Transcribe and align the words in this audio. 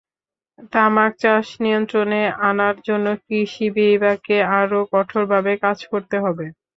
তামাক 0.73 1.11
চাষ 1.21 1.45
নিয়ন্ত্রণে 1.63 2.19
আনার 2.49 2.75
জন্য 2.87 3.07
কৃষি 3.23 3.67
বিভাগকে 3.75 4.37
আরও 4.59 4.79
কঠোরভাবে 4.93 5.51
কাজ 5.63 5.77
করতে 5.91 6.15
হবে। 6.23 6.45